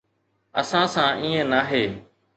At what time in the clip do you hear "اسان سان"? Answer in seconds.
0.61-1.09